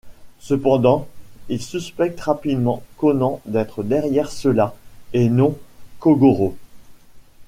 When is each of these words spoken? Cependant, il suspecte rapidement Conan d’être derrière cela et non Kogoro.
Cependant, 0.39 1.07
il 1.47 1.61
suspecte 1.61 2.19
rapidement 2.21 2.81
Conan 2.97 3.39
d’être 3.45 3.83
derrière 3.83 4.31
cela 4.31 4.73
et 5.13 5.29
non 5.29 5.55
Kogoro. 5.99 6.57